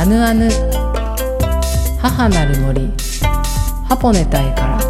[0.00, 0.48] アヌアヌ。
[2.00, 2.90] 母なる森。
[3.86, 4.80] ハポネタイから。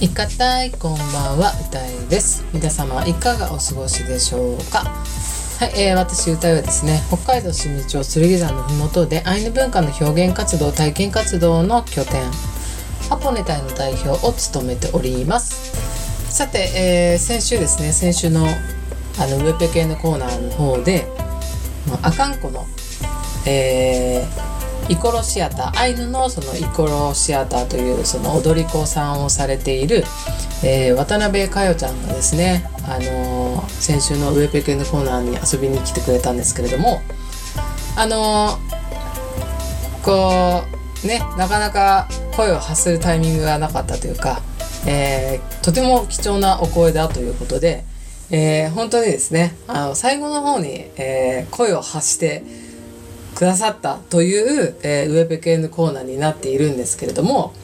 [0.00, 1.02] いかたいこんば
[1.32, 2.44] んは歌いです。
[2.52, 4.84] 皆様いかがお過ごしでしょうか？
[5.58, 12.22] はい、えー、私歌いはですね北海道新道町剣山のふもとでアイヌ文化の表現活動体験活動の拠点。
[13.08, 15.74] ハポネタイの代表を務めております。
[16.32, 18.46] さて、えー、先週ですね先週の
[19.20, 21.06] あのウェペ系のコーナーの方で
[22.02, 22.64] あかんこの、
[23.46, 30.04] えー、イコロシアターアイヌのそのイコロシアターというその踊り子さんをされている、
[30.64, 37.02] えー、渡辺佳代ちゃんがですね、あのー、先週のウェペ系のコーナーに遊びに来てくれたんですけれども
[37.96, 38.58] あの
[40.02, 40.64] こ
[41.04, 44.40] うねなかなか声を発するタイミングがなかったというか、
[44.86, 47.84] えとても貴重なお声だということで
[48.30, 52.44] えー、本当にですねあの最後の方に、えー、声を発して
[53.34, 57.54] くださったという、えー、ウェブ系のコーナーになっているんですけれども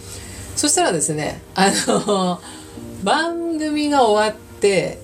[0.56, 2.41] そしたらですねあの
[3.05, 4.98] 番組が終わって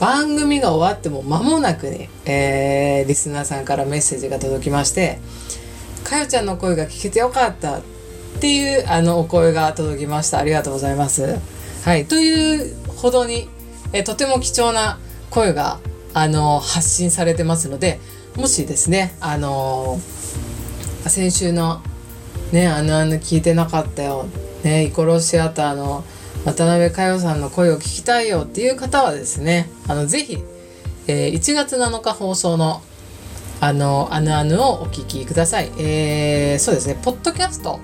[0.00, 5.18] 番組が終わっても間もなくに、えー、リスナーさんからメッセージが届きまして
[6.04, 7.82] 「かよちゃんの声が聞けてよかった」っ
[8.40, 11.38] ていうあのお声が届きましたありがとうございます。
[11.84, 13.48] はい、というほどに
[13.92, 14.98] えとても貴重な
[15.30, 15.78] 声が
[16.14, 18.00] あの発信されてますので
[18.36, 19.98] もしですねあの
[21.06, 21.82] 先週の
[22.52, 24.26] ねあのあの聞いてなかったよ
[24.64, 26.04] ねイコロシアターの
[26.44, 30.38] 渡辺佳代さんの声を聞きたいよっていう方はですねあのぜひ、
[31.08, 32.82] えー、1月7日放送の
[33.60, 35.72] あのあぬあぬをお聞きください。
[35.78, 37.80] えー、そうですねポッドキャスト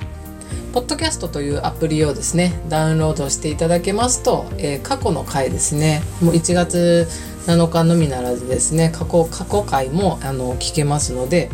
[0.72, 7.06] ポッドキャストというアプリをですねダウンロードしていただけますと、えー、過去の回ですねもう1月
[7.46, 11.50] 7日のみならずですね過去過去回もあの聞けますので、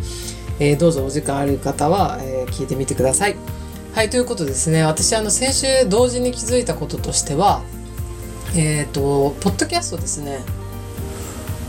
[0.59, 3.35] えー、どうぞお時間ある方は、えー、聞いてみてください。
[3.93, 7.63] はいということですね私あの先週同時に気づいたこととしては
[8.55, 10.39] えっ、ー、とポッドキャストですね、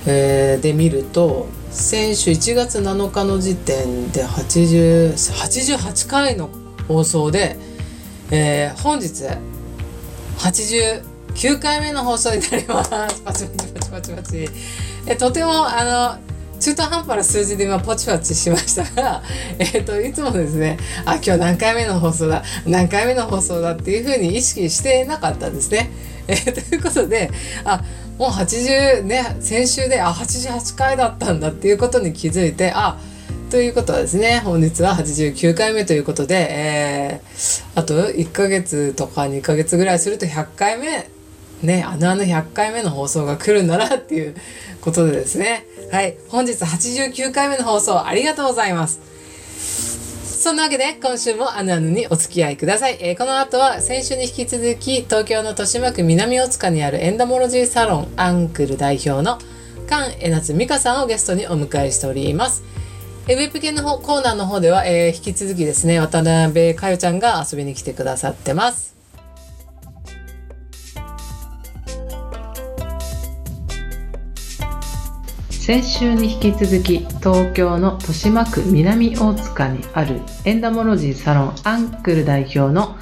[0.07, 6.51] えー、で見ると先週1月7日の時点で80 88回の
[6.91, 7.57] 放送で、
[8.33, 9.25] えー、本日
[10.39, 12.91] 89回目の放送になります。
[12.91, 14.49] パチパチパチパチパチ。
[15.07, 19.23] えとてもあの中途半端な数字で今ポチパチしましたが、
[19.61, 25.93] えっ、といつもですねあ今日何回目の放送だ何回目の放送だっていうふうに意識してなかったんですね。
[26.27, 27.31] えー、ということで
[27.65, 27.85] あ
[28.19, 32.99] もう80ね先週であ88回だったんだっていうことに気づいてあ
[33.51, 41.11] ということはですね本日は89回目ということで、えー、あと1ヶ月とか2ヶ月ぐらいすると100回目
[41.61, 44.37] ねあのあの100回目の放送が来るんだなっていう
[44.81, 45.67] ことでですね。
[45.91, 49.01] はい本日89回目の放送ありがとうございます。
[50.41, 59.39] そんなわけで今週もあぬあぬにお付き合いください、えー、この後は先週に引き続き東京の豊島区南大塚にあるエンダモロジーサロンアンクル代表の
[59.87, 62.80] 菅江夏美香さんをゲストにお迎えしております。
[63.33, 68.97] えウェブ系のコーナーの方では、えー、引き続きですね渡辺佳代ちゃんが遊びに来てくださってます。
[75.49, 82.97] 先週に引き続き東京の豊島区南大塚にあるエンダモロジーサロンアンクル代表の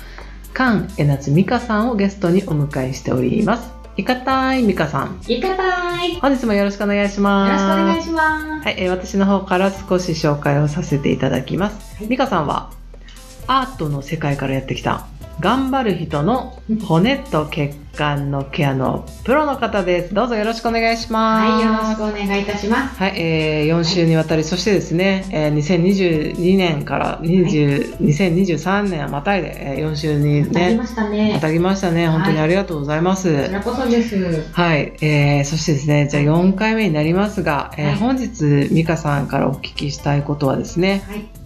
[0.52, 3.77] 菅江夏美香さんをゲストにお迎えしております。
[3.98, 5.20] いかたいみかさん。
[5.26, 6.14] いかたい。
[6.20, 7.64] 本日もよろしくお願いします。
[7.64, 8.64] よろしくお願いします。
[8.64, 11.96] はい、えー、私の方から少し紹介をさせていただきます。
[11.96, 12.70] はい、みかさんは、
[13.48, 15.08] アートの世界からやってきた
[15.40, 20.14] 頑張る人の骨と血管のケアのプロの方です。
[20.14, 21.50] どうぞよろしくお願いします。
[21.50, 22.96] はい、よろしくお願いいたします。
[22.96, 31.32] はい、えー、4週にわたり、はい、そしてですね、えー、2022年から20、はい、2023年はまたいで、えー、4週にね、またぎましたね。
[31.34, 32.08] またぎましたね。
[32.08, 33.30] 本当にありがとうございます。
[33.30, 34.16] はい、こちらこそです。
[34.52, 41.37] はい、えー、そしてですね、じゃあ4回目になりますが、えー、本日、美香さんからお聞きしたいことはですね、はい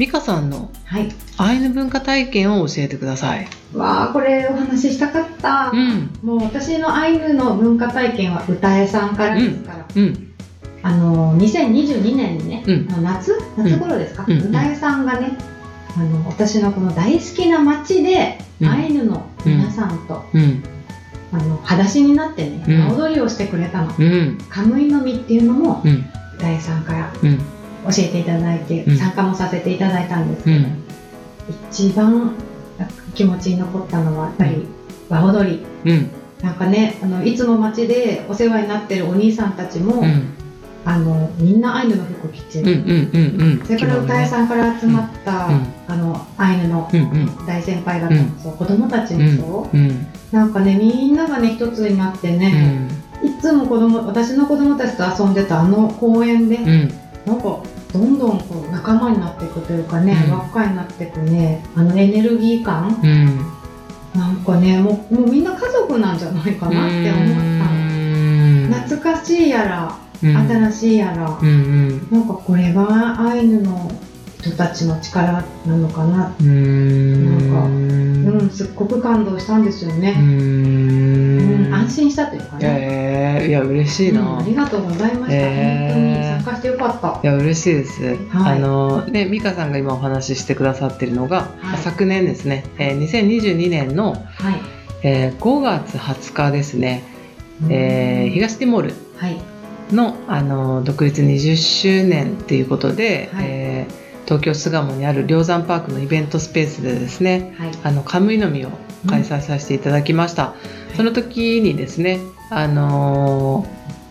[0.00, 0.70] 美香さんの
[1.36, 3.46] アイヌ文化体験を教えてください。
[3.74, 10.02] わあこれお話ししたかった、うん、もう私のアイヌの文化体験は歌えさんからですから、うん。
[10.02, 10.32] うん、
[10.82, 12.64] あの2022年にね、
[13.02, 15.36] 夏夏頃ですか、歌えさんがね
[15.94, 20.24] あの私のこの大好きな街で、アイヌの皆さんと、
[21.32, 23.92] あの裸足になってね、踊りをしてくれたの、
[24.48, 25.82] カムイの実っていうのも、
[26.38, 27.12] 歌えさんから、
[27.84, 30.84] 教えていただいて、参加もさせていただいたんですけど、うん、
[31.70, 32.34] 一番
[33.14, 34.66] 気持ちに残ったのはやっぱり
[35.08, 36.10] 和踊り、うん、
[36.42, 40.04] なんかねあのいつも街でお世話になってるお兄さんたちも、
[40.84, 43.10] あのみんなアイヌの服着てる、
[43.64, 46.88] それから歌いさんから集まった、うん、あのアイヌの
[47.46, 52.88] 大先輩方もそう、子供たちもそう、なんかねみんながね一つになってね、
[53.22, 57.62] いつも子供私の子供たちと遊んでたあの公園で、うん、なんか
[57.92, 67.70] どんどんこう仲間になっていくというかね、うん、輪っかになっていくねあのエネルギー感、うん、なんかねもうもうみんな家族なんじゃないかなって思った
[68.86, 73.90] 懐かしいやら、新しいやら、うんうん、なんかこれがアイヌの
[74.40, 76.16] 人たちの力なのかな。
[76.16, 76.48] なんか、う
[77.68, 77.99] ん、
[78.52, 80.16] すっごく感動したんですよね。
[80.18, 81.74] うん。
[81.74, 83.38] 安心したというかね。
[83.42, 87.20] えー、いや嬉しいな、うん、ありがとうございました、えー、本当に参加してよかった。
[87.22, 88.02] いや嬉しいです。
[88.28, 94.60] はい、あのね美香さんが今お話ししてくださってるのが、はい、昨年ですね、えー、2022年の、はい。
[95.02, 97.02] えー、5月20日ですね、
[97.70, 98.94] えー、東ティモール
[99.96, 108.70] の、あの独立20周年っていうことで、はい、えー東京巣鴨にある梁山パークのイベントスペースでですね、はい、あのカムイの実を
[109.08, 110.54] 開催させていただきました、
[110.90, 113.64] うん、その時にですねあの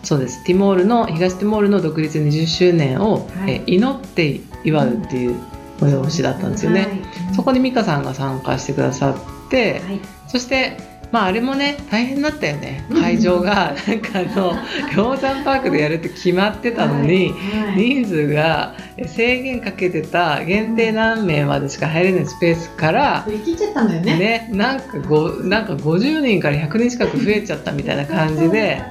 [0.03, 0.43] ー、そうです。
[0.43, 5.39] ティモールの東ティモールの独立20周年を、はい、え祈って祝うっていう
[5.79, 6.87] 催しだったんですよね、は
[7.31, 9.81] い、そこに美香さんが参加してくださって、
[10.27, 12.85] そしてまああれもね大変だったよね。
[12.89, 13.73] 会場が。
[13.87, 14.53] なんかあの
[14.95, 17.33] 氷山パークでやるって決まってたのに、
[17.75, 18.75] 人数が
[19.07, 24.49] 制限かけてた限定何名までしか入れないスペースからね。
[24.51, 28.81] なんかごなんか50人から100人近く増えちゃったみたいな感じで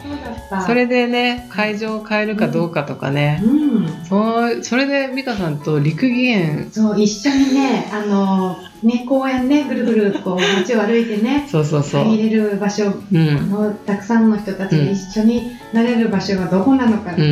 [0.67, 6.69] それでね会場を変えるかどうかとかね、うん、そそれで美香さんと陸義園。
[6.73, 12.05] そう一緒にねあのね公園ねぐるぐるこう 街を歩いてねそうそうそう。
[12.05, 17.23] 入れる場所、うん、のたくさんの人たちが一緒になれる場所がどこなのかって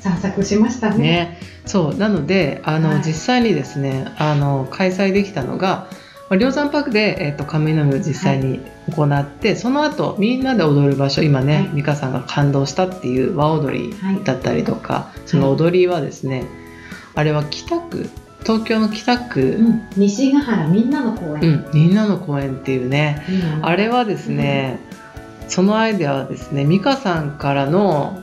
[0.00, 0.94] 散策しましたね。
[0.94, 1.38] うんうん、ね。
[1.66, 1.98] そう。
[1.98, 5.86] なのであの、はい、実際にですねあの開催できたのが
[6.36, 13.94] 梁山パークで、えーと、カムイの実を実際に行って、はい、その後みんなで踊る場所今ね、はい、美香さんが感動したっていう和踊り
[14.24, 16.44] だったりとか、はい、その踊りはですね、
[17.14, 18.08] あれは北区
[18.44, 23.24] 東京の北区、うん、西ヶ原みんなの公園、うん、みんなの公園っていうね、
[23.56, 24.78] うん、あれはですね、
[25.48, 28.22] そのアイデアはですね美香さんからの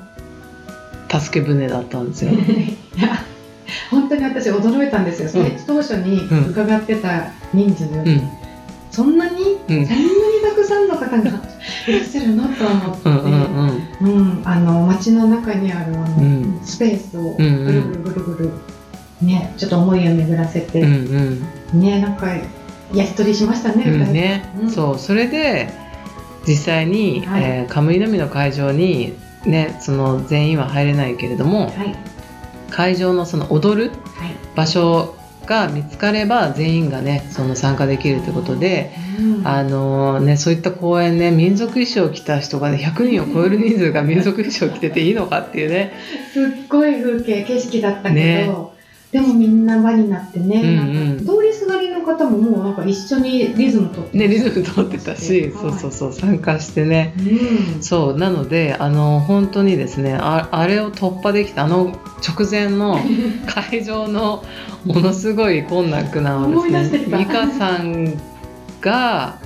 [1.10, 2.32] 助け舟だったんですよ。
[3.92, 7.88] 本当に私驚いたんですよ、うん、当初に伺ってた人数。
[8.92, 10.10] そんなに、うん、そんなに
[10.44, 11.18] たくさんの方が
[11.88, 13.10] いらっしゃるなと思って、
[14.02, 18.52] うんあの街の中にあるあの、スペースをぐるぐるぐるぐる、
[19.22, 21.42] ね、ちょっと思いを巡らせて、うん
[21.74, 22.28] うん、ねなんか
[22.94, 24.54] 焼き鳥しましたね,、ね。
[24.74, 25.70] そうそれで
[26.48, 29.14] 実際に、はい、えー、カムイのみの会場に
[29.46, 31.96] ね、その全員は入れないけれども、はい、
[32.70, 33.92] 会場のその踊る
[34.56, 45.94] 場所が見つかれば全員がねその参加できるということで、うん、あのね、そういった公演ね民族衣装を着た人がね100人を超える人数が民族衣装を着てていいのかっていうね。
[46.32, 48.52] すっごい風景景色だったけど、ね、
[49.12, 61.96] でもみんな輪になってね、うんうん、通りすがりの方ももうなんか一緒にリズムとってねリズムとってたし、そうそうそう参加してね、うん、そうなのであの本当にですねああれを突破できたあの
[62.28, 63.00] 直前の
[63.70, 64.44] 会場の
[64.86, 68.14] ものすごい困難なをですね美香さん
[68.80, 69.39] が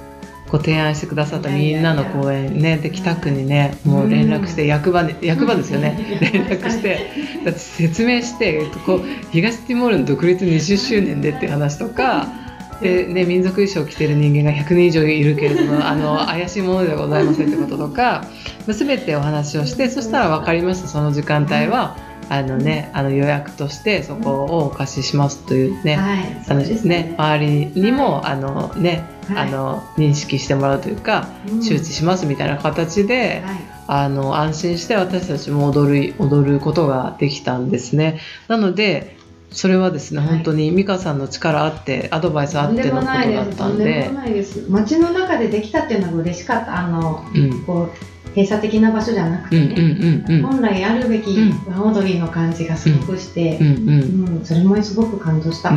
[0.54, 5.98] ご提案してくださったみんなの公演ねで北区にねもう連絡して役場で役場ですよね。
[6.22, 7.10] 連絡して。
[7.44, 12.28] だって説明してこう東ティモールの独立20周年でっていう話とか。
[12.82, 18.26] でね、民族衣装を着てる人間が100人以上いるけれども あの怪しいものではございませんってこととか
[18.68, 21.96] 全てお話をしてそしたら分かりましたその時間帯は。
[22.30, 38.20] あのね、あの予約としてそこをお貸ししますというね、はい、あのね周りにもあのねはい、あの認識してもらうというか、うん、周知しますみたいな形で、はい、あの安心して私たちも踊る踊ることができたんですね。
[38.48, 39.18] なので
[39.52, 44.10] それはですね、はい、本当に美香さんの力あってアドバイスあってのことだったんで。
[44.68, 46.80] 街の中でできたっていうのが嬉しかった。
[46.80, 51.38] あの、うん、こう閉鎖的な場所じゃなくてね、本来あるべき
[51.68, 55.74] 和踊りの感じがすごくして、うん、うん、それもすごく感動した、あ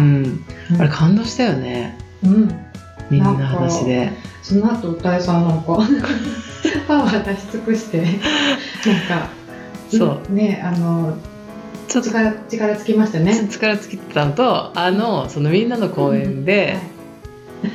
[0.83, 1.99] れ感動したよね。
[2.25, 2.66] うん
[3.11, 5.79] みんな話でその後歌いさんなんか
[6.89, 9.31] パワー出し尽くしてなんか
[9.91, 10.33] そう。
[10.33, 11.17] ねあの
[11.89, 13.49] ちょっと力力つきましたね。
[13.49, 16.79] 力つきたのとあのそのみんなの公演で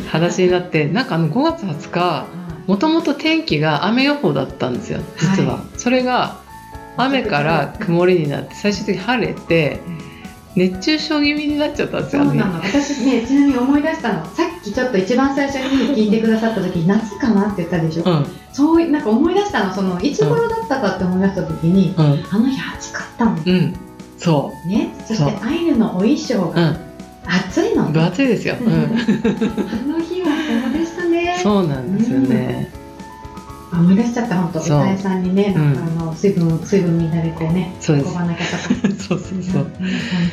[0.09, 2.25] 話になって、なんかあの5月20日
[2.67, 6.39] もともと天気が雨予報だったんですよ実は、はい、それが
[6.97, 9.79] 雨から曇りになって最終的に晴れて
[10.55, 12.29] 熱中症気味になっちゃったんですよね。
[12.29, 12.59] そうなの。
[12.59, 14.25] 私ねちなみに思い出したの。
[14.25, 19.73] さっきちょっと一番最初に聞いてくださった時夏かなって言ったでしょ、うん、そうなんか思い出したの。
[19.73, 23.73] そのいつ頃だったかって思い出した時に、うん、あの日暑かったの、うん、
[24.17, 24.67] そう。
[24.67, 24.93] ね。
[25.05, 26.75] そしてアイヌのお衣装が
[27.25, 30.27] 暑いの、分厚いですよ、うん、 あの日は
[30.63, 31.39] そうでしたね。
[31.41, 32.71] そうなんですよね、
[33.79, 34.59] 思い出しちゃった本当。
[34.59, 35.75] 歌いさんにねなん。
[35.75, 38.09] かあの水分水分みんなでこうねそうです。
[38.09, 38.51] 運ばなきゃと。
[38.51, 39.71] かそうそうそう本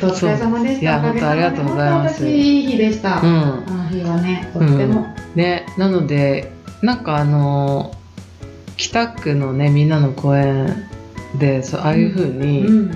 [0.01, 0.07] 当。
[0.07, 0.81] お疲れ様でした。
[0.81, 2.27] いや本当ありがとうございます。
[2.27, 7.95] いい日でした、うん、あの日はねとっても、ねなのでなんかあの
[8.77, 10.87] 北区のねみんなの公園
[11.37, 12.91] でそうああいうふうに、ん、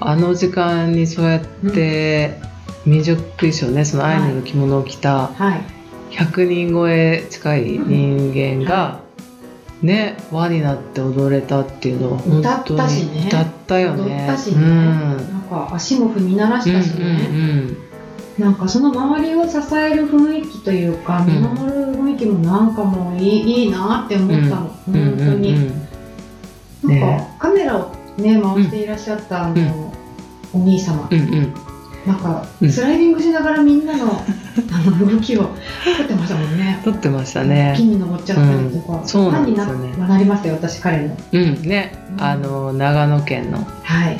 [0.00, 1.40] あの時間にそうやっ
[1.72, 2.38] て、
[2.84, 5.30] 民族衣装ねそのアイヌの着物を着た
[6.10, 9.00] 100人超え近い人間が、
[9.82, 13.24] ね輪になって踊れたっていうのは歌ったしね。
[13.28, 14.24] 歌ったよね。
[14.24, 17.76] 歌ったしね、うん、なんか足も踏み鳴らしたしね、うんうんうん
[18.38, 25.62] なんかその周りを支える雰囲気というか、見守る雰囲気もなんかもういいいいなって思ったの、うん、本当に、うん
[26.84, 29.94] うんうん、なんか、カメラをね回していらっしゃったあの、
[30.54, 31.69] お兄様、うんうん
[32.06, 34.06] なんかスライディングしながらみんなの
[34.72, 35.50] あの動きを
[35.96, 36.80] 撮ってましたもんね。
[36.84, 37.74] 撮ってましたね。
[37.76, 39.00] 木に登っちゃったりとか。
[39.00, 39.96] うん、そうなんですよね。
[40.08, 41.16] なりましたよ私彼の。
[41.32, 43.66] うんね、うん、あの長野県の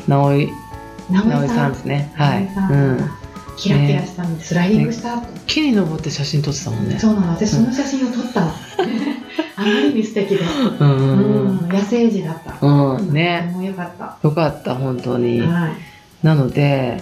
[0.07, 0.53] 直井、
[1.11, 2.13] 直井さんですね。
[2.15, 2.49] はい。
[2.71, 3.11] うん。
[3.57, 6.99] キラキラしたんで、スライディングした後、木に登って写真撮ってたもんね。
[6.99, 7.33] そうなの。
[7.33, 8.47] 私その写真を撮ったの。
[9.57, 10.41] あまりに素敵で。
[10.81, 11.69] うん。
[11.69, 12.67] 野生児だった。
[12.67, 13.13] うん。
[13.13, 13.53] ね。
[13.55, 14.17] もよかった。
[14.23, 15.41] よかった本当に。
[15.41, 15.90] はい。
[16.23, 17.01] なので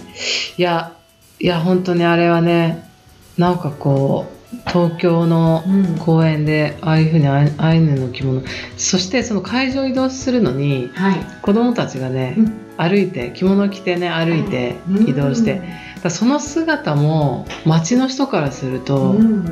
[0.56, 0.92] いや
[1.40, 2.88] いや本当にあれはね
[3.36, 5.62] なんかこう東京の
[5.98, 8.42] 公園でああいうふうにアイヌの着物
[8.76, 15.60] そしてその会場移動するのに、はい、子供たちがね、うん、歩いて着物着てね歩いて移動して、
[16.02, 19.44] はい、その姿も街の人からすると、うん、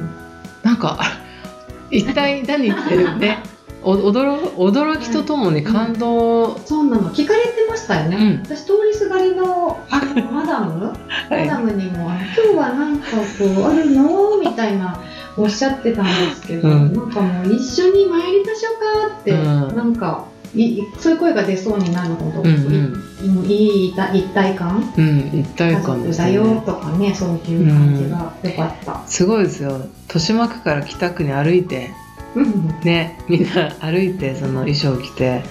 [0.62, 0.98] なんか
[1.90, 3.42] 一体何言ってるね
[3.94, 10.92] 驚驚きとともに感動、はい、そうなの聞かれてましたよね、うん、私通りすがりのあのマダム、
[11.30, 13.06] マダムにも「今日はなんか
[13.38, 14.98] こうあるの?」みたいな
[15.36, 20.24] おっしゃってたんですけど、うん、なんかもう一緒に参りましょうかって、うん、なんか
[20.54, 29.80] いそういう声が出そうになるほど、うんうん、いい一体感、うん、一体感です、ね、だよとかねそういう感じがよかった、すごいですよ。
[30.08, 31.90] 豊島区から北区に歩いて
[32.84, 35.42] ねみんな歩いてその衣装を着て。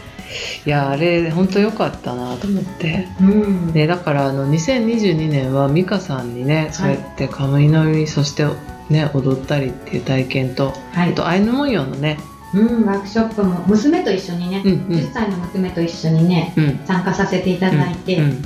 [0.65, 8.45] いやあれ本当良かったなと思って、うん、ね、だからあの2022年は美香さんにねそうやってカムイの実そして
[8.89, 12.17] ね踊ったりっていう体験と、はい、あとアイヌ文様のね。
[12.53, 18.43] うん、ワークショップも娘と一緒にね、うんうん、10歳の娘と一緒にね、うん、参加させていただいて、うんうん、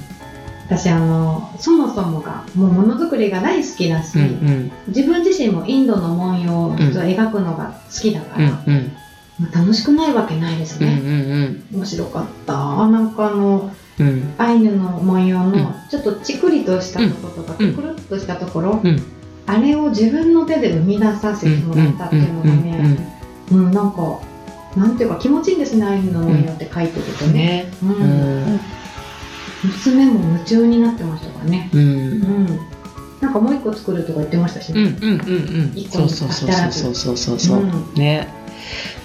[0.70, 8.92] 私あのそもそもがもうものづくりが大好きだし、うんうん、自分自身もインドの文様を描くのが好きだから、うんうん。
[9.40, 12.54] まあ、楽しくないわけないですね、うんうんうん、面白かった。
[12.88, 18.80] なんかあの、うん、アイヌの文様のちょっとチクリとしたところとか、くるっとしたところ、
[19.48, 23.08] あれを自分の手で生み出させてもらったっていうのがね、
[23.52, 24.20] うん、なんか
[24.76, 27.72] なんていうか気持ちいいんですねアイヌの文様って書いてるとね。
[27.82, 28.79] うん
[29.64, 31.70] 娘も夢中になってましたからね。
[31.74, 31.82] うん。
[31.82, 32.60] うん、
[33.22, 34.82] なんかもう一個作るとか言ってましたしね。
[34.82, 35.74] うんうんうんうん。
[35.76, 37.40] 一個にそうそうそうそうそう。
[37.40, 38.40] そう、うん、ね。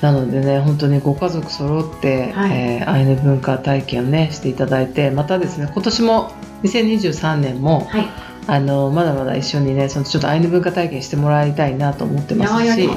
[0.00, 6.32] なのでね本当にご家族揃って、はい、えー、アイヌ文化体験をねしていただいてまたですね今年も
[6.62, 8.08] 2023年も、はい、
[8.46, 12.88] あのまだまだ一緒にねそのちょっとアイヌ文化体験してもらいたいなと思ってますし。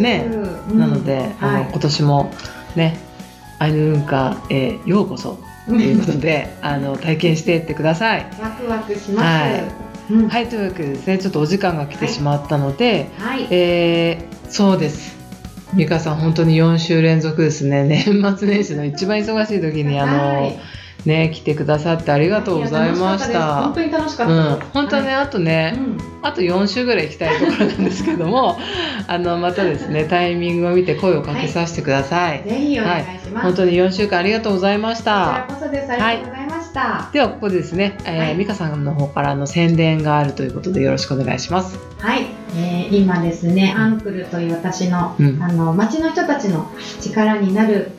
[0.00, 0.26] ね、
[0.70, 2.32] うん、なので、あの、はい、今年も
[2.74, 2.98] ね
[3.58, 8.26] アイヌ文化へようこそということで、あの体験していってください。
[8.40, 9.24] ワクワクします。
[9.24, 15.16] はい、うん、はい、というわけでですね、ちょっとお時間が来てしまったので、はい、えー、そうです。
[15.74, 17.84] 美香さん本当に4週連続ですね。
[17.88, 20.42] 年末年始の一番忙しい時にあの。
[20.42, 20.58] はい
[21.06, 23.62] ね来てくださってありがとうございました。
[23.62, 24.32] 本当に楽しかった。
[24.32, 28.58] うん、本当ね、はい、あとね、うん、あと4週ぐらい行きたいところなんですけども、
[29.06, 32.38] あのまたですねタイミングを見て声をかけさせてください。
[32.40, 35.46] はい、ぜひお願いします、はい、本当に4週間ありがとうございました。
[35.48, 35.92] こちらこそです。
[35.92, 36.80] ありがとうございました。
[36.80, 41.78] はい、ではここでですね、えー、美香さんの方からの宣伝があるということでよろしくお願いします。
[41.98, 46.70] はい、えー、今ですねアンクルという私の、うん、あの町の人たちの
[47.00, 47.92] 力になる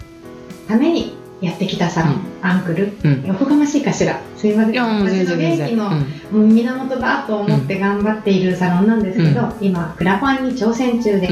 [0.67, 4.19] ためにやってきたサロン、うん、アンクル、うん、おこがましいかしら？
[4.35, 4.81] すいません。
[4.81, 5.89] 私の元気の、
[6.33, 11.27] うん、源だと思って頑張っているサロンなんですけど、今クラファンに挑戦中で、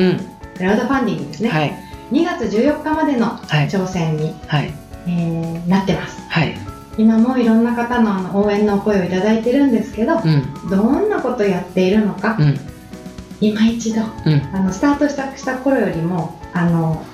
[0.57, 1.73] クラウドファンディングですね、はい、
[2.11, 3.37] 2月14日までの
[3.69, 4.73] 挑戦に、はい、
[5.07, 6.21] えー、なってます。
[6.29, 6.55] はい。
[6.97, 12.57] 今もいろんな方のあの応援の声をいただいてるんですけど、うん、どんなことやっているのか、うん、
[13.41, 17.05] 今一度、うん、あのスタートしたした頃よりもあの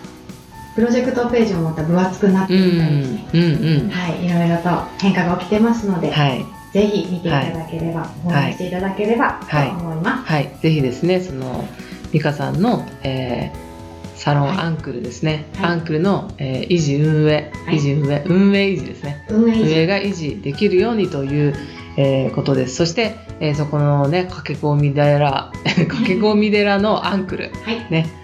[0.82, 10.32] プロジェクトページもまた分厚くなってみたりですね、うんうん、はい、いろいろと変化が起きてますので、はい、ぜひ見ていただければ、応援していただければと思います。
[10.32, 11.68] はい、はい、ぜひですねその
[12.12, 13.72] 美香さんの、えー
[14.16, 18.24] サロンアンクルですね、はい、アンクルの、えー、維持運営、維持運営。
[18.28, 19.26] 運営維持ですね。
[19.30, 21.56] 運営が維持できるようにという、
[21.98, 22.76] えー、ことです。
[22.76, 28.21] そして、えー、そこのね駆け込み寺 駆け込み寺のアンクル、はい、ね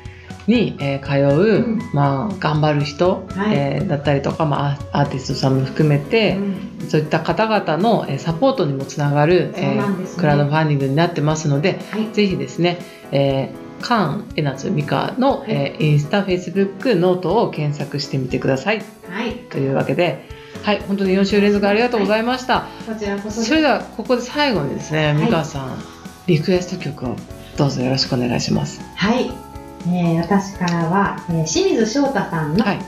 [0.48, 6.38] に、えー、通う、うん、まあ、頑張る人、はい、えー、だったりとか、まあ、アーティストさんも含めて、
[6.82, 12.80] うん、そういった方々の、えー、サポートにもつながる、ね、えー、クラウドファンディングになってますので、はい、ぜひですね、
[13.12, 18.82] えーカーン、エナツ、ミカの、はい、えー、インスタ、フェイスブック、ノートを検索してみてください。
[19.08, 19.34] はい。
[19.51, 20.25] というわけで、
[20.63, 22.62] はい、本当に4週連続ありがとうございました。
[22.62, 25.77] はい、こちらこそそれでは、ここで最後にですね、ミカさん、
[26.27, 27.16] リクエスト曲を
[27.58, 28.82] どうぞよろしくお願いします。
[28.96, 29.47] はい。
[29.94, 32.79] えー、私からは、えー、清水翔太さんの、はい。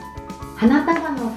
[0.55, 1.33] 花束の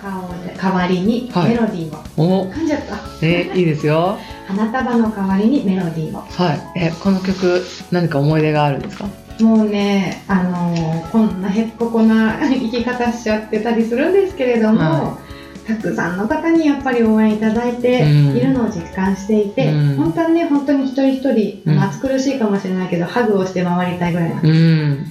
[0.60, 2.96] 代わりにメロディーを、はい、噛んじゃった。
[3.22, 4.18] えー、いいですよ。
[4.48, 6.22] 花束の代わりにメロディーを。
[6.22, 6.60] はい。
[6.76, 9.06] えこの曲何か思い出があるんですか？
[9.40, 15.18] もうね、あのー、こんなへっぽこな生き方しちゃってたりするんですけれども、は
[15.64, 25.06] い、たくさんの方にやっぱり応援いただいているのを実感していて、うん、本当はね本当に一人一人、うん、暑苦しいかもしれないけどハグをして回りたいぐらいなんです、うん、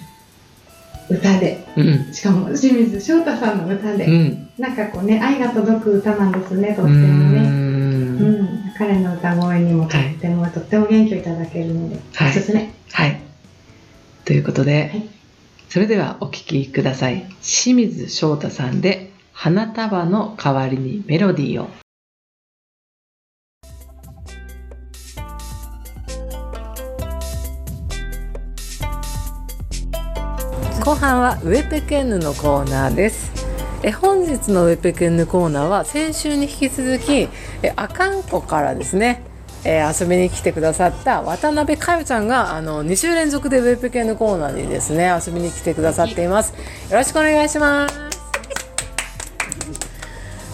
[1.13, 1.65] 歌で、
[2.11, 6.97] しかも清水翔太さんの歌で、うん、なんかこうね愛が届く歌なんですねとっても
[7.31, 7.39] ね。
[7.39, 8.61] うん。
[8.77, 12.73] 彼の歌声にもとっても、はい、とっても元気をいただけるので、はい、おすすめ。
[12.91, 13.21] はい。
[14.25, 15.09] ということで、はい、
[15.69, 17.25] それではお聴きください。
[17.41, 21.69] 清水翔太さんで花束の代わりにメロディーを。
[30.83, 33.31] 後半はウェペケンヌのコーナーです。
[33.83, 37.29] え本日のウェペケンヌコーナーは先週に引き続き
[37.61, 39.23] えアカンコからですね
[39.63, 46.53] えー、遊びに来てくださった渡辺佳代ちゃんがあの2週連続でウェブ系のコーナーにですね遊びに来てくださっています
[46.89, 47.95] よろしくお願いします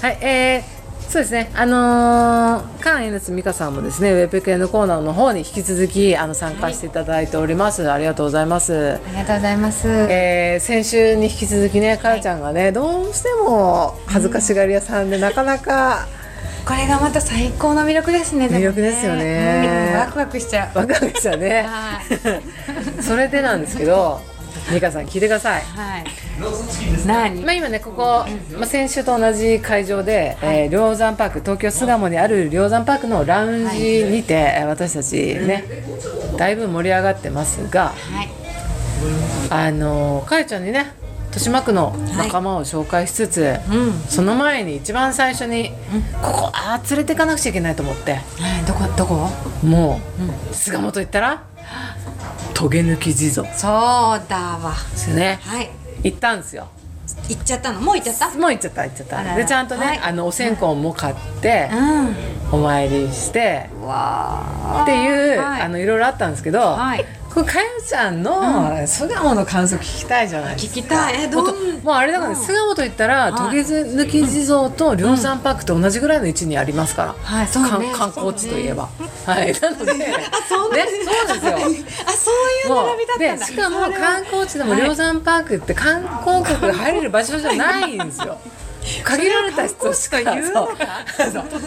[0.01, 0.76] はいえー
[1.09, 8.95] そうですね、あのー、カンエネス美香さんもですね、ウェブ系のコーナーの方に引き続きあの参加していただいております、はい、ありがとうございます。
[8.95, 9.87] ありがとうございます。
[9.87, 16.07] えー、先週に引き続きね、かよちゃんがね、どうしても恥ずかしがり屋さんで、なかなか
[16.67, 18.47] これがまた最高の魅力ですね。
[18.47, 19.93] 魅力ですよね。
[19.95, 20.77] ワクワクしちゃう。
[20.79, 21.65] ワクワクしちゃうね。
[22.99, 24.19] それでなんですけど、
[24.71, 25.61] 美香さん聞いてください。
[25.61, 26.03] はい。
[27.05, 27.41] 何？
[27.41, 28.25] まあ今ねここ、
[28.57, 35.63] まあ先週と同じ会場で、はえ梁山パーク東京巣鴨にある梁山パークのラウンジにて、はい、私たちね
[36.37, 38.29] だいぶ盛り上がってますが、はい、
[39.49, 40.91] あのかよちゃんにね
[41.27, 49.29] 豊島区の仲間を紹介しつつ、はいうん、その前に一番最初に、うん、ここあ連れていかなくちゃいけないと思って、はい、どこどこ？
[49.65, 51.46] もう、うん、巣鴨と言ったら
[52.57, 53.45] トゲ抜き地蔵。
[53.53, 53.71] そう
[54.27, 54.73] だわ。
[54.91, 55.39] ですね。
[55.43, 55.69] はい。
[56.01, 56.67] 行ったんですよ。
[57.29, 57.79] 行っちゃったの？
[57.79, 58.35] もう行っちゃった？
[58.35, 59.35] もう行っちゃった行っちゃった。
[59.35, 63.69] でちゃんとね、はい、あのお線香も買って、うん、お参りして。
[63.83, 67.05] わっていう、はい、あのいろいろあったんですけど、はい、
[67.37, 68.23] これかよちゃん。
[68.23, 70.71] の巣鴨の感想聞きたいじゃないですか。
[70.71, 71.25] 聞きたい。
[71.25, 71.81] えどう？
[71.83, 77.47] もうあれだから、ね、巣鴨といったら渡月抜き地蔵と梁山パークと同じぐらいの位置にありますから、はい。
[77.47, 78.89] そうね、観光地といえば、
[79.27, 79.53] はい。
[79.53, 79.91] なので。
[80.31, 80.87] あそうね。
[80.87, 81.51] そうですよ。
[82.07, 82.31] あそ
[82.65, 83.45] ういう並びだったんだ。
[83.45, 88.39] しかも観光地でも梁山パークって観光客が入れる場所じゃないんですよ
[89.03, 90.75] 限られた人しか言うのか？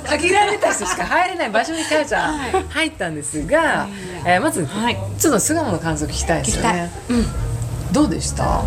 [0.08, 3.88] 限られた人しか入れない場所にかよちゃん入ったんですが、
[4.26, 7.24] えー、まず、はい、ちょっと巣鴨の感想聞きたいですよね、うん、
[7.92, 8.62] どうでした？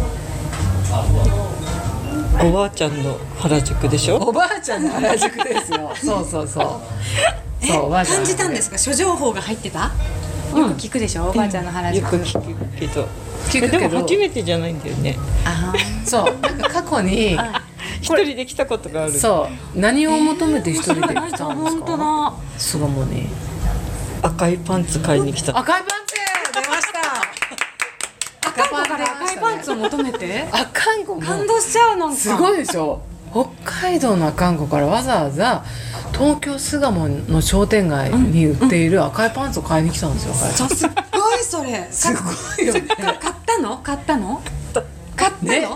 [2.42, 4.18] おばあちゃんの原宿でしょ？
[4.18, 5.92] おばあちゃんの原宿ですよ。
[6.02, 7.66] そうそうそう。
[7.66, 8.78] そうおばあちゃん感じたんですか？
[8.78, 9.92] 諸情報が入ってた？
[10.56, 12.04] よく聞くでしょ、うん、おばあちゃんの原宿。
[12.04, 13.08] よく聞くけど。
[13.50, 13.80] 聞くけど。
[13.80, 15.18] でも初めてじゃないんだよね。
[15.46, 15.74] あ
[16.06, 16.26] そう。
[16.42, 17.38] なんか過去に
[18.04, 19.14] 一人で来たことがある。
[19.14, 19.80] そう。
[19.80, 21.46] 何を求めて一人で来たんですか？
[21.46, 22.34] 本当だ。
[22.58, 23.28] 巣鴨に
[24.22, 25.58] 赤いパンツ買いに来た。
[25.58, 26.14] 赤いパンツ！
[26.62, 28.50] 出ました。
[28.50, 30.48] 赤パンから赤いパンツを求めて？
[30.52, 33.02] 赤んこ感動しちゃうなんすごいでしょ？
[33.32, 35.64] 北海道の赤んこからわざわざ
[36.12, 41.88] 東京巣鴨の商店街に売っている赤いパンツを買いに来たんですよ、うんうん、すごいそれ。
[41.90, 42.22] すご
[42.62, 42.82] いよね。
[42.82, 43.78] 買ったの？
[43.80, 44.40] 買ったの？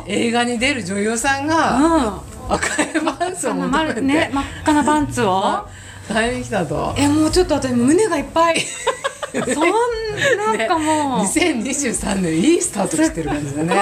[0.08, 2.88] 映画に出る女優さんが、赤い
[3.18, 5.68] パンツを求めて、ね、真っ赤なパンツを。
[6.08, 6.94] 買いに来たと。
[6.98, 8.62] えもうちょっと私胸がいっぱい。
[9.34, 13.76] そんなんかもう、ね、2023年いいスタートしてる感じだね。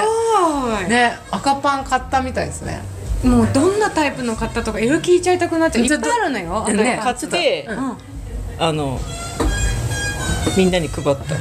[0.90, 2.82] ね赤パン買ったみたいですね。
[3.24, 5.86] もうどんなタイプの買ったとか色聞いちゃいたくなっちゃう。
[5.86, 7.98] いっぱいあるのよ、ね、買って、うん、
[8.60, 9.00] あの
[10.58, 11.36] みんなに配った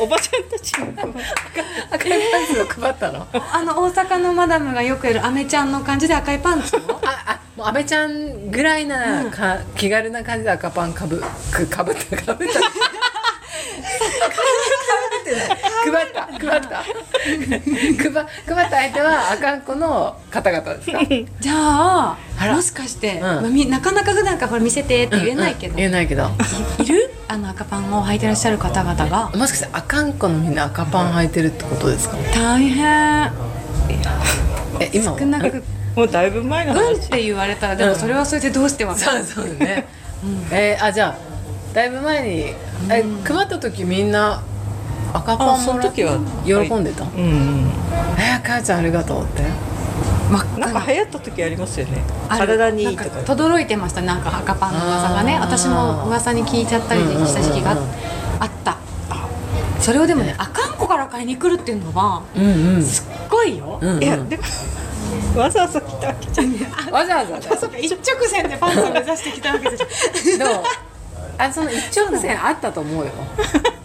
[0.00, 0.88] おばちゃんたちに
[1.90, 3.26] 赤いパンツを配ったの？
[3.32, 12.60] あの大阪のマダムがよくやるアメちゃんの感じで赤いパンツをああもう阿部ちゃんぐらいなか、うん、気軽な感じで赤パンかぶくかぶったかぶった
[15.34, 16.88] 配った配った配
[17.98, 21.00] 配った相手は赤ん子の方々ですか
[21.40, 22.18] じゃあ
[22.54, 25.54] もしかして、うんまあ、なかなか普段から見せてって言えない。
[25.56, 26.08] けど、言えない。
[26.08, 26.30] けど
[26.78, 26.86] い。
[26.86, 28.18] るあの赤パンを履い。
[28.18, 31.28] てらっしゃる方々がもしかして赤ん子のみんな赤パン履い。
[31.28, 33.30] てるってことですか大変
[34.80, 35.62] え今少なく
[35.94, 36.30] もうだい。
[36.30, 39.86] ぶ前の話うんって言われたらでもそれはそれでどうしてわかる、そうそうね、
[40.24, 41.90] うん、えー、あじゃあだい。
[41.90, 42.54] ぶ前に、
[42.90, 44.42] え配った時みんな
[45.14, 46.06] 赤パンもらって
[46.44, 47.26] 喜んでた、うんう
[47.66, 47.70] ん、
[48.18, 49.42] えー、かやちゃんありがとうって。
[50.30, 52.02] まあ、なんか流行った時ありますよね。
[52.28, 53.10] 体にいいとか。
[53.24, 54.00] とどろいてました。
[54.00, 57.72] なんか赤パンの噂がね私も噂に聞いちゃったりした時期が
[58.38, 58.76] あった。
[59.80, 64.42] それをでもね赤ん子から買いに来るっていうのは、うんうん、すっごいよ、うんうん、いやでも
[65.36, 67.38] わざわざ来たわけじゃねえ わざわざ
[67.78, 70.62] 一直線でパンツを目指してきたわけじゃでも
[71.38, 73.10] あその一直線あったと思うよ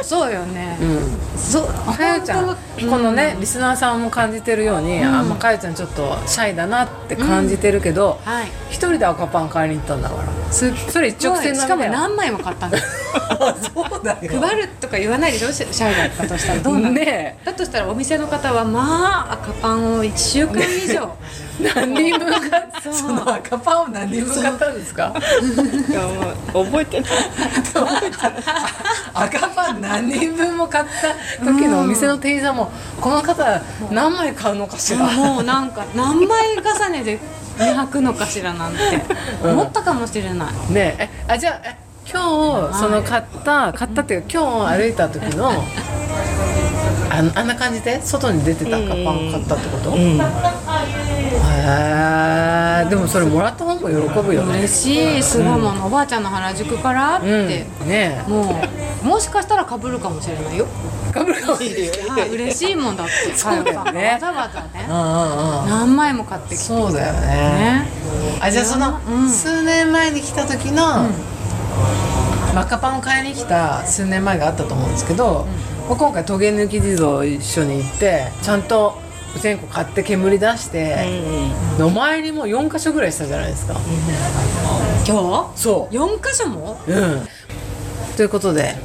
[0.06, 2.46] そうよね、うん、そうかよちゃん。
[2.48, 2.56] こ
[3.00, 8.32] のね、リスナーさんも感じてるように、うん、あまあかよちゃんちょっとシャイだなって感じてるけど、うん。
[8.32, 10.24] はい、一人で赤パン買いに行ったんだから。
[10.52, 12.78] それ一直線しかも何枚も買ったんだ
[13.74, 14.40] そうだよ。
[14.40, 21.10] 配るとか言わないでしょシャイだったとしたらどうなの、ね、だとしたらお店の方はまあ赤パンを1週間以上。
[21.76, 25.14] 何人分買ったその赤パンを何人分買ったんですか
[26.52, 27.12] 覚えてない
[29.14, 30.86] 赤パン何人分も買っ
[31.40, 32.56] た時のお店の店員さん。
[32.56, 37.20] も、この方何枚買うのかしら、もうなんか何枚重ねで
[37.58, 38.80] 履くのかしらなんて。
[39.44, 41.10] 思ったかもしれない、うん、ねえ。
[41.28, 45.56] あじゃあ今日その買った買ったっていうか今日歩いた時のあ
[47.36, 50.18] あんな感じで外に出てた赤パン買ったってこと、うん、
[51.56, 54.60] へえでもそれもらった方も喜ぶよね。
[54.60, 55.24] 嬉しい。
[55.24, 58.24] すごいもの、おばあちゃんの原宿からって、うん、ね。
[58.28, 58.62] も
[59.04, 60.68] うもしかしたらかぶるかもしれないよ。
[61.14, 62.30] かぶるかもしれない。
[62.30, 63.34] 嬉しいもんだって。
[63.36, 64.12] そうだよね。
[64.14, 67.20] わざわざね、うんうん、何枚も買ってきてそうだよね。
[67.22, 67.88] ね。
[68.42, 71.08] あじゃあその、数年前に来た時の、
[72.54, 75.46] マカパンを買いに来た数年前があったと思うんですけど、
[75.90, 78.98] うん、今回トゲ抜き地蔵一緒に行ってちゃんと
[79.40, 80.96] 全個買って煙出して、
[81.80, 83.80] うん、お参りも4か所ぐらいしたじゃないですか、うん、
[85.08, 85.60] 今日？
[85.62, 85.94] そう。
[85.94, 86.80] 4か所も？
[86.88, 87.28] うん。
[88.16, 88.76] ということで、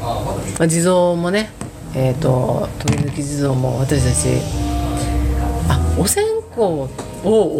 [0.00, 1.50] まあ、地蔵もね
[1.94, 4.40] えっ、ー、とトゲ抜き地蔵も私たち
[5.68, 6.24] あお線
[6.54, 6.88] 香を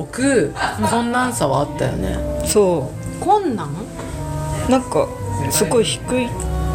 [0.00, 0.54] 置く
[0.90, 2.18] 困難さはあったよね。
[2.44, 3.24] そう。
[3.24, 3.70] 困難
[4.68, 5.08] なんか
[5.50, 6.28] すごい低い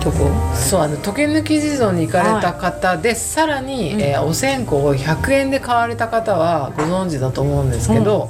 [0.03, 0.29] とこ？
[0.53, 8.29] そうあの時計抜き地蔵に行かれた方で、はい、さらに、うん、えー、お線香を100円で買われた方はご存知だと思うんですけど、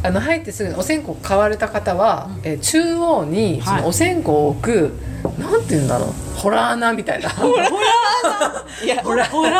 [0.00, 4.92] うん、あの入ってすぐにお線香買われた方は、うん、えー、中央にそのお線香を置く、
[5.24, 6.08] はい、なんて言うんだろう。
[6.38, 7.30] ホラー穴みたいな。
[7.30, 8.64] ホラー穴。
[8.84, 9.50] いやホラー穴。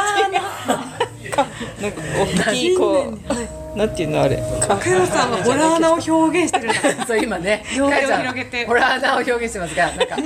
[1.81, 2.03] なんか
[2.49, 3.19] 大きいこう
[3.79, 4.37] なんていうのあれ？
[4.61, 6.75] かよさんはホラー穴を表現してる
[7.07, 7.63] そう今ね。
[7.77, 8.67] 両手を広げて。
[8.67, 10.17] ホラー穴を表現してますがなんか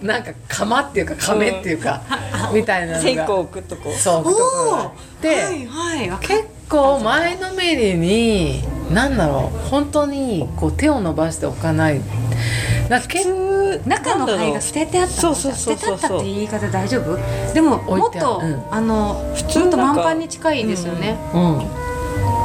[0.00, 2.00] なんか釜っていうか亀っていうか、
[2.48, 3.00] うん、みたいなのが。
[3.00, 12.00] 線香置くとこそう置くとこで、はいはい、結構前のめりになんだろう本当にこう手を伸ばしておかない。
[12.88, 13.08] なんか
[13.84, 17.18] 中の灰が捨ててあったそうそうそう捨ててあったって言い方大丈夫？
[17.52, 21.87] でももっと、うん、あの普通と満帆に近いですよね、うん、うん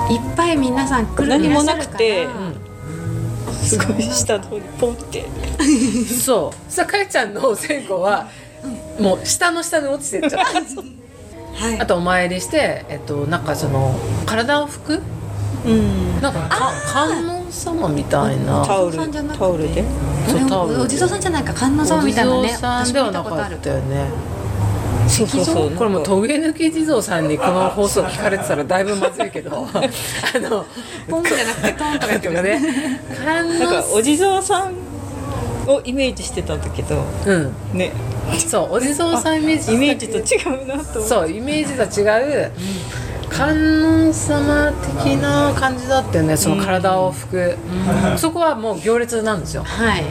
[0.09, 2.27] いっぱい皆さん来る何もなくて、
[3.63, 5.25] すごい下の方にポンって。
[6.05, 6.71] そう。
[6.71, 8.27] さかえちゃんの線香は、
[8.99, 11.65] もう下の下に落ちてっちゃった。
[11.65, 15.01] はい、あとお参りして、えっと、なんかその体を拭く、
[15.65, 18.65] うん、なんかか観音様みたいな。
[18.65, 18.97] タオル
[19.37, 19.83] タオルで
[20.27, 24.32] そうタオルお地蔵さんじゃないか観音様みたいなねお地蔵さんではなかったよね
[25.07, 25.71] そうそうそう。
[25.71, 29.67] これもトゲ抜き地蔵さんにこの放送聞かれてたらだいぶまずいけど。
[29.73, 30.65] あの
[31.09, 32.99] ポンじゃなくてトンとか言ってね。
[33.25, 34.73] なんかお地蔵さん
[35.69, 37.91] をイメージしてたんだけど、うん、ね。
[38.47, 42.51] そうお地蔵さんイメージイメージと違うなとそうイメージと違う。
[43.29, 44.71] 観音様
[45.03, 47.57] 的な感じだったよねその体を拭く、
[48.11, 49.63] うん、そこはもう行列なんですよ。
[49.63, 50.03] はい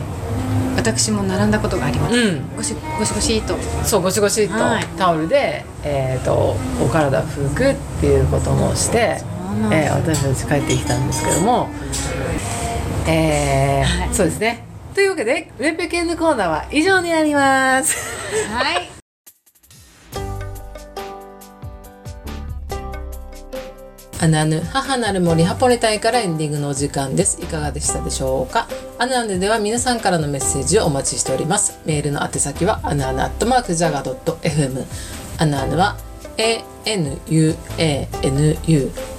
[0.77, 3.57] 私も並んだことがあります、うん、ゴシゴシゴシと。
[3.85, 4.55] そうゴシゴシと。
[4.99, 9.21] タオルで、えーと、お体拭くっていうこともして、
[9.71, 11.69] えー、私たち帰ってきたんですけども。
[13.07, 14.65] えー、はい、そうですね。
[14.95, 17.97] というわけでウェブ系のコーナーは以上になります。
[18.53, 18.89] はい。
[24.21, 27.43] アナヌ母なる森ハポネ隊からエンディングのお時間です。
[27.43, 28.69] いかがでしたでしょうか？
[29.03, 31.81] アナヌでは皆さんからのメッセージをお待ちしております。
[31.85, 34.85] メールの宛先はアナヌアットマークジャガドット FM
[35.39, 35.97] アナヌは
[36.37, 37.57] ANUANU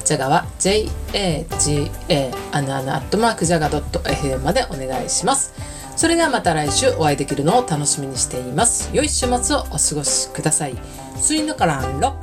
[0.05, 5.53] ジャガは JAGA アナヌアットマークジャガドット FM までお願いします。
[5.97, 8.89] それではまた来週お会いできるのを楽しみにしています。
[8.93, 10.77] 良い週末をお過ごしください。
[11.17, 12.15] スインドカランロ